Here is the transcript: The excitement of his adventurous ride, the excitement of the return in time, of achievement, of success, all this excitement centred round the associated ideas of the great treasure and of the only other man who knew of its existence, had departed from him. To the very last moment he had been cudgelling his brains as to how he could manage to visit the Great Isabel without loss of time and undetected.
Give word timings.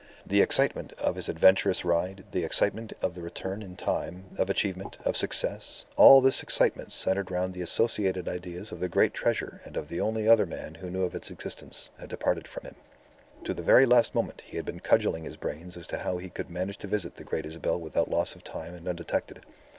The 0.25 0.41
excitement 0.41 0.93
of 0.97 1.15
his 1.15 1.29
adventurous 1.29 1.85
ride, 1.85 2.23
the 2.31 2.43
excitement 2.43 2.91
of 3.03 3.13
the 3.13 3.21
return 3.21 3.61
in 3.61 3.75
time, 3.75 4.23
of 4.35 4.49
achievement, 4.49 4.97
of 5.05 5.15
success, 5.15 5.85
all 5.95 6.21
this 6.21 6.41
excitement 6.41 6.91
centred 6.91 7.29
round 7.29 7.53
the 7.53 7.61
associated 7.61 8.27
ideas 8.27 8.71
of 8.71 8.79
the 8.79 8.89
great 8.89 9.13
treasure 9.13 9.61
and 9.63 9.77
of 9.77 9.89
the 9.89 10.01
only 10.01 10.27
other 10.27 10.47
man 10.47 10.73
who 10.73 10.89
knew 10.89 11.03
of 11.03 11.13
its 11.13 11.29
existence, 11.29 11.91
had 11.99 12.09
departed 12.09 12.47
from 12.47 12.63
him. 12.65 12.75
To 13.43 13.53
the 13.53 13.61
very 13.61 13.85
last 13.85 14.15
moment 14.15 14.41
he 14.43 14.57
had 14.57 14.65
been 14.65 14.79
cudgelling 14.79 15.23
his 15.25 15.37
brains 15.37 15.77
as 15.77 15.85
to 15.85 15.99
how 15.99 16.17
he 16.17 16.31
could 16.31 16.49
manage 16.49 16.79
to 16.79 16.87
visit 16.87 17.17
the 17.17 17.23
Great 17.23 17.45
Isabel 17.45 17.79
without 17.79 18.09
loss 18.09 18.33
of 18.33 18.43
time 18.43 18.73
and 18.73 18.87
undetected. 18.87 19.45